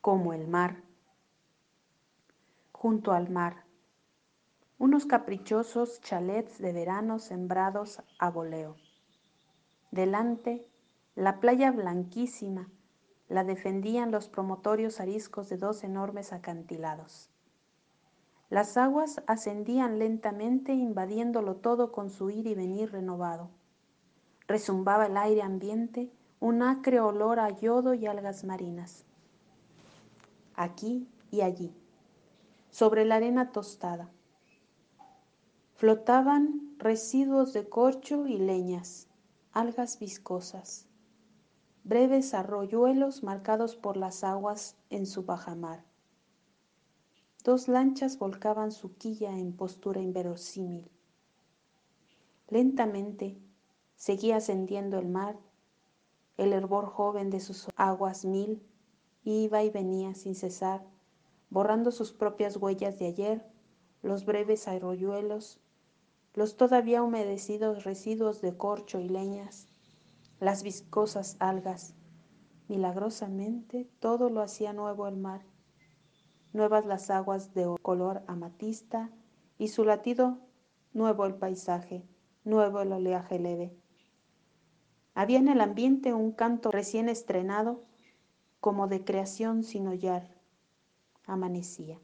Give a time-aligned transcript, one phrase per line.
[0.00, 0.82] como el mar,
[2.72, 3.64] junto al mar,
[4.78, 8.76] unos caprichosos chalets de verano sembrados a voleo.
[9.90, 10.66] Delante,
[11.16, 12.70] la playa blanquísima
[13.28, 17.28] la defendían los promotorios ariscos de dos enormes acantilados.
[18.48, 23.50] Las aguas ascendían lentamente invadiéndolo todo con su ir y venir renovado.
[24.48, 26.10] Rezumbaba el aire ambiente
[26.40, 29.04] un acre olor a yodo y algas marinas.
[30.62, 31.74] Aquí y allí,
[32.68, 34.10] sobre la arena tostada,
[35.72, 39.08] flotaban residuos de corcho y leñas,
[39.52, 40.86] algas viscosas,
[41.82, 45.82] breves arroyuelos marcados por las aguas en su bajamar.
[47.42, 50.90] Dos lanchas volcaban su quilla en postura inverosímil.
[52.48, 53.40] Lentamente
[53.96, 55.38] seguía ascendiendo el mar,
[56.36, 58.62] el hervor joven de sus aguas mil
[59.24, 60.84] iba y venía sin cesar,
[61.50, 63.46] borrando sus propias huellas de ayer,
[64.02, 65.60] los breves arroyuelos,
[66.34, 69.66] los todavía humedecidos residuos de corcho y leñas,
[70.38, 71.94] las viscosas algas.
[72.68, 75.42] Milagrosamente todo lo hacía nuevo el mar,
[76.52, 79.10] nuevas las aguas de color amatista
[79.58, 80.38] y su latido
[80.92, 82.04] nuevo el paisaje,
[82.44, 83.76] nuevo el oleaje leve.
[85.14, 87.82] Había en el ambiente un canto recién estrenado,
[88.60, 90.28] como de creación sin hollar.
[91.24, 91.98] Amanecía.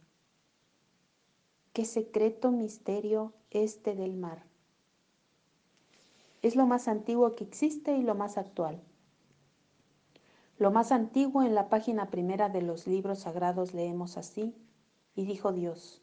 [1.73, 4.45] Qué secreto misterio este del mar.
[6.41, 8.81] Es lo más antiguo que existe y lo más actual.
[10.59, 14.55] Lo más antiguo en la página primera de los libros sagrados leemos así,
[15.15, 16.01] y dijo Dios,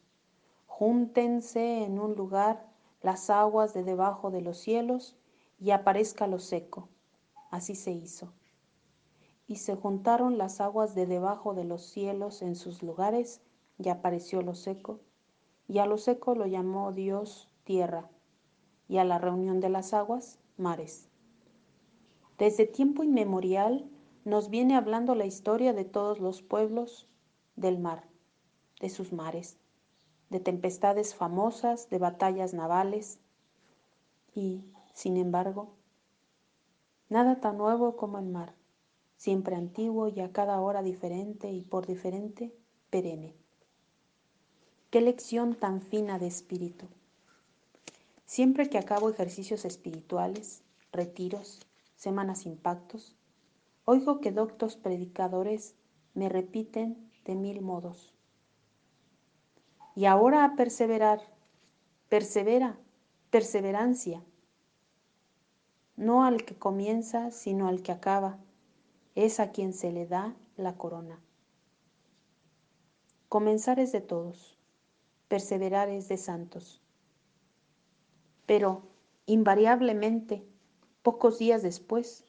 [0.68, 2.70] júntense en un lugar
[3.02, 5.16] las aguas de debajo de los cielos
[5.60, 6.90] y aparezca lo seco.
[7.50, 8.34] Así se hizo.
[9.48, 13.42] Y se juntaron las aguas de debajo de los cielos en sus lugares
[13.78, 15.00] y apareció lo seco,
[15.68, 18.10] y a lo seco lo llamó Dios tierra,
[18.88, 21.10] y a la reunión de las aguas mares.
[22.38, 23.90] Desde tiempo inmemorial
[24.26, 27.08] nos viene hablando la historia de todos los pueblos
[27.56, 28.08] del mar,
[28.80, 29.58] de sus mares,
[30.30, 33.20] de tempestades famosas, de batallas navales
[34.34, 35.76] y, sin embargo,
[37.10, 38.56] nada tan nuevo como el mar,
[39.24, 42.54] siempre antiguo y a cada hora diferente y por diferente,
[42.90, 43.34] perenne.
[44.90, 46.88] Qué lección tan fina de espíritu.
[48.26, 50.62] Siempre que acabo ejercicios espirituales,
[50.92, 51.62] retiros,
[51.96, 53.16] semanas impactos,
[53.86, 55.74] Oigo que doctos predicadores
[56.14, 58.14] me repiten de mil modos.
[59.96, 61.22] Y ahora a perseverar,
[62.10, 62.78] persevera,
[63.30, 64.22] perseverancia.
[65.96, 68.38] No al que comienza, sino al que acaba.
[69.16, 71.22] Es a quien se le da la corona.
[73.30, 74.58] Comenzar es de todos,
[75.28, 76.82] perseverar es de santos.
[78.46, 78.84] Pero,
[79.26, 80.46] invariablemente,
[81.04, 82.26] pocos días después,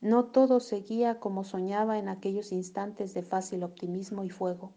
[0.00, 4.72] no todo seguía como soñaba en aquellos instantes de fácil optimismo y fuego.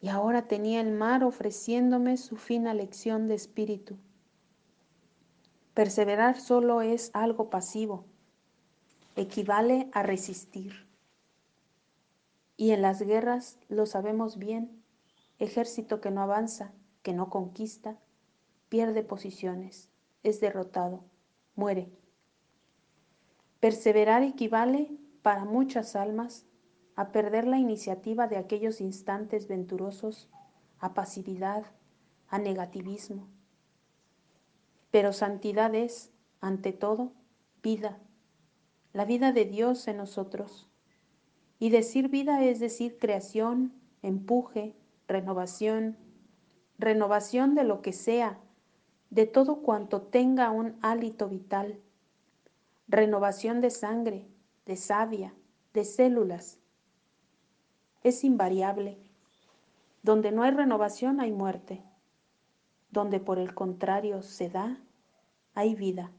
[0.00, 3.98] Y ahora tenía el mar ofreciéndome su fina lección de espíritu.
[5.74, 8.06] Perseverar solo es algo pasivo,
[9.16, 10.88] equivale a resistir.
[12.56, 14.82] Y en las guerras, lo sabemos bien,
[15.38, 16.72] ejército que no avanza,
[17.02, 17.98] que no conquista,
[18.68, 19.88] pierde posiciones,
[20.22, 21.04] es derrotado,
[21.54, 21.90] muere.
[23.60, 24.90] Perseverar equivale,
[25.22, 26.46] para muchas almas,
[26.96, 30.28] a perder la iniciativa de aquellos instantes venturosos,
[30.78, 31.64] a pasividad,
[32.28, 33.28] a negativismo.
[34.90, 36.10] Pero santidad es,
[36.40, 37.12] ante todo,
[37.62, 37.98] vida,
[38.92, 40.68] la vida de Dios en nosotros.
[41.58, 44.74] Y decir vida es decir creación, empuje,
[45.06, 45.96] renovación,
[46.78, 48.38] renovación de lo que sea,
[49.10, 51.80] de todo cuanto tenga un hálito vital
[52.90, 54.26] renovación de sangre,
[54.66, 55.32] de savia,
[55.72, 56.58] de células.
[58.02, 58.98] Es invariable.
[60.02, 61.84] Donde no hay renovación hay muerte.
[62.90, 64.80] Donde por el contrario se da,
[65.54, 66.10] hay vida.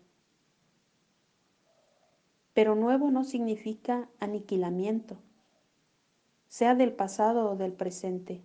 [2.53, 5.17] Pero nuevo no significa aniquilamiento,
[6.47, 8.41] sea del pasado o del presente.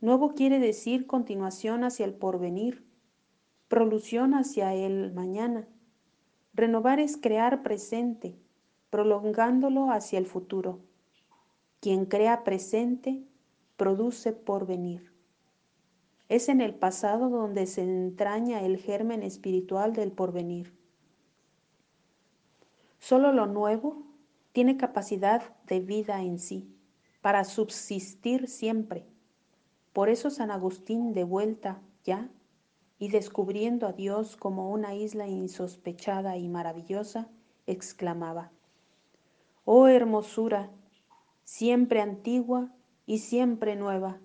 [0.00, 2.84] Nuevo quiere decir continuación hacia el porvenir,
[3.68, 5.66] prolución hacia el mañana
[6.52, 8.36] Renovar es crear presente,
[8.90, 10.80] prolongándolo hacia el futuro.
[11.78, 13.24] Quien crea presente,
[13.76, 15.12] produce porvenir.
[16.28, 20.74] Es en el pasado donde se entraña el germen espiritual del porvenir.
[23.00, 24.02] Solo lo nuevo,
[24.52, 26.76] tiene capacidad de vida en sí,
[27.22, 29.06] para subsistir siempre.
[29.94, 32.30] Por eso San Agustín, de vuelta ya,
[32.98, 37.30] y descubriendo a Dios como una isla insospechada y maravillosa,
[37.66, 38.52] exclamaba,
[39.64, 40.70] Oh hermosura,
[41.42, 42.70] siempre antigua
[43.06, 44.20] y siempre nueva,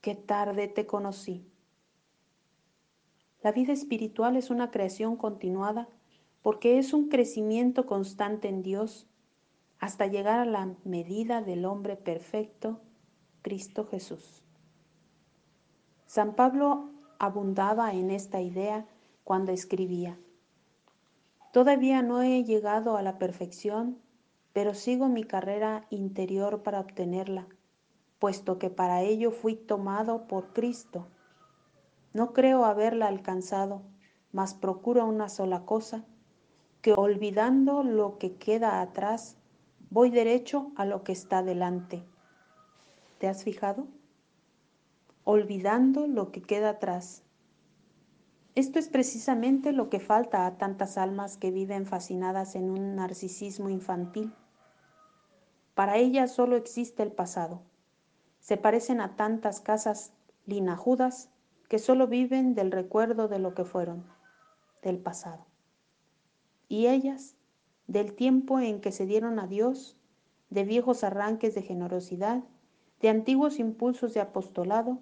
[0.00, 1.50] qué tarde te conocí.
[3.42, 5.88] La vida espiritual es una creación continuada
[6.46, 9.08] porque es un crecimiento constante en Dios
[9.80, 12.78] hasta llegar a la medida del hombre perfecto,
[13.42, 14.44] Cristo Jesús.
[16.06, 18.86] San Pablo abundaba en esta idea
[19.24, 20.20] cuando escribía,
[21.52, 23.98] Todavía no he llegado a la perfección,
[24.52, 27.48] pero sigo mi carrera interior para obtenerla,
[28.20, 31.08] puesto que para ello fui tomado por Cristo.
[32.12, 33.82] No creo haberla alcanzado,
[34.30, 36.04] mas procuro una sola cosa,
[36.86, 39.36] que olvidando lo que queda atrás,
[39.90, 42.04] voy derecho a lo que está delante.
[43.18, 43.88] ¿Te has fijado?
[45.24, 47.24] Olvidando lo que queda atrás.
[48.54, 53.68] Esto es precisamente lo que falta a tantas almas que viven fascinadas en un narcisismo
[53.68, 54.32] infantil.
[55.74, 57.62] Para ellas solo existe el pasado.
[58.38, 60.12] Se parecen a tantas casas
[60.44, 61.30] linajudas
[61.68, 64.04] que solo viven del recuerdo de lo que fueron,
[64.82, 65.46] del pasado.
[66.68, 67.36] Y ellas
[67.86, 69.96] del tiempo en que se dieron a Dios,
[70.50, 72.42] de viejos arranques de generosidad,
[73.00, 74.98] de antiguos impulsos de apostolado,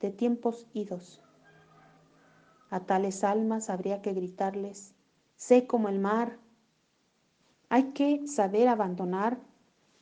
[0.00, 1.22] de tiempos idos.
[2.70, 4.94] A tales almas habría que gritarles,
[5.36, 6.38] sé como el mar.
[7.70, 9.38] Hay que saber abandonar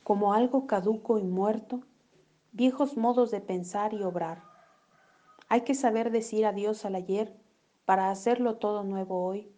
[0.03, 1.81] como algo caduco y muerto
[2.51, 4.43] viejos modos de pensar y obrar.
[5.47, 7.33] Hay que saber decir adiós al ayer
[7.85, 9.49] para hacerlo todo nuevo hoy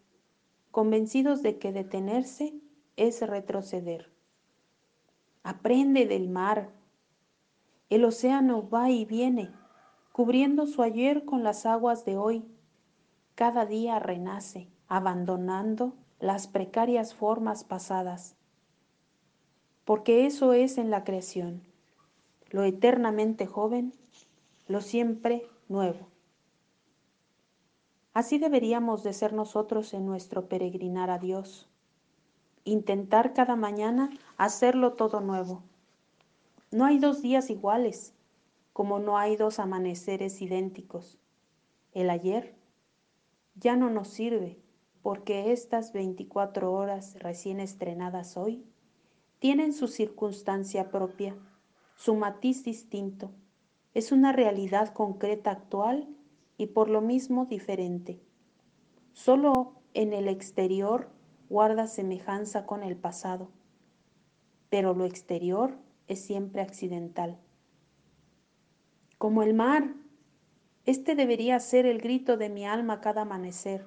[0.72, 2.54] convencidos de que detenerse
[2.96, 4.12] es retroceder.
[5.44, 6.70] Aprende del mar.
[7.90, 9.52] El océano va y viene,
[10.12, 12.46] cubriendo su ayer con las aguas de hoy.
[13.36, 18.36] Cada día renace, abandonando las precarias formas pasadas.
[19.86, 21.64] Porque eso es en la creación,
[22.52, 23.94] lo eternamente joven,
[24.68, 26.09] lo siempre nuevo.
[28.20, 31.70] Así deberíamos de ser nosotros en nuestro peregrinar a Dios.
[32.66, 35.64] Intentar cada mañana hacerlo todo nuevo.
[36.70, 38.14] No hay dos días iguales,
[38.74, 41.18] como no hay dos amaneceres idénticos.
[41.94, 42.56] El ayer
[43.56, 44.60] ya no nos sirve
[45.02, 48.66] porque estas 24 horas recién estrenadas hoy
[49.40, 51.38] tienen su circunstancia propia,
[51.96, 53.32] su matiz distinto.
[53.94, 56.19] Es una realidad concreta actual
[56.60, 58.20] y por lo mismo diferente.
[59.14, 61.10] Solo en el exterior
[61.48, 63.50] guarda semejanza con el pasado,
[64.70, 65.78] pero lo exterior
[66.08, 67.40] es siempre accidental.
[69.18, 69.96] Como el mar,
[70.86, 73.86] este debería ser el grito de mi alma cada amanecer,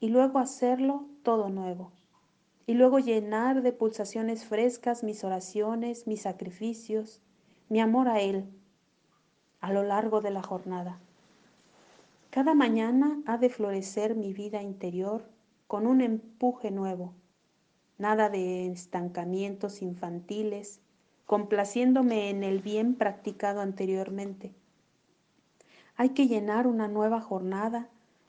[0.00, 1.92] y luego hacerlo todo nuevo,
[2.64, 7.20] y luego llenar de pulsaciones frescas mis oraciones, mis sacrificios,
[7.68, 8.48] mi amor a Él,
[9.60, 11.02] a lo largo de la jornada.
[12.36, 15.24] Cada mañana ha de florecer mi vida interior
[15.66, 17.14] con un empuje nuevo,
[17.96, 20.82] nada de estancamientos infantiles,
[21.24, 24.52] complaciéndome en el bien practicado anteriormente.
[25.96, 27.88] Hay que llenar una nueva jornada,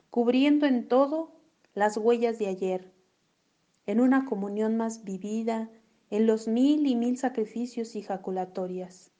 [0.09, 1.33] cubriendo en todo
[1.73, 2.93] las huellas de ayer,
[3.87, 5.69] en una comunión más vivida,
[6.11, 9.11] en los mil y mil sacrificios y jaculatorias.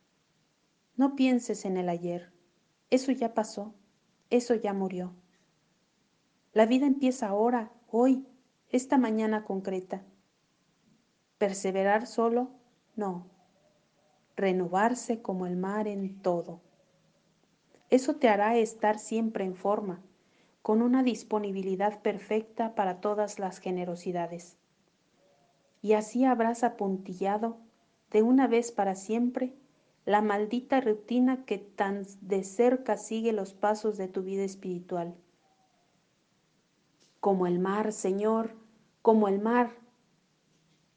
[0.96, 2.32] No pienses en el ayer,
[2.90, 3.74] eso ya pasó
[4.30, 5.14] eso ya murió.
[6.54, 8.26] La vida empieza ahora, hoy,
[8.70, 10.04] esta mañana concreta.
[11.38, 12.50] Perseverar solo,
[12.96, 13.28] no.
[14.36, 16.62] Renovarse como el mar en todo.
[17.90, 20.02] Eso te hará estar siempre en forma,
[20.62, 24.58] con una disponibilidad perfecta para todas las generosidades.
[25.82, 27.58] Y así habrás apuntillado
[28.12, 29.54] de una vez para siempre
[30.08, 35.18] la maldita rutina que tan de cerca sigue los pasos de tu vida espiritual.
[37.20, 38.56] Como el mar, Señor,
[39.02, 39.76] como el mar,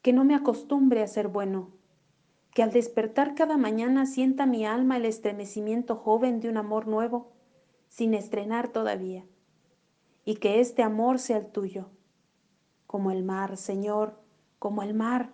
[0.01, 1.71] que no me acostumbre a ser bueno,
[2.53, 7.33] que al despertar cada mañana sienta mi alma el estremecimiento joven de un amor nuevo,
[7.89, 9.25] sin estrenar todavía,
[10.23, 11.89] y que este amor sea el tuyo,
[12.87, 14.21] como el mar, Señor,
[14.57, 15.33] como el mar,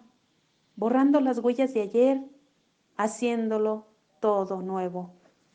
[0.76, 2.37] borrando las huellas de ayer,
[2.98, 3.88] haciéndolo
[4.20, 5.17] todo nuevo.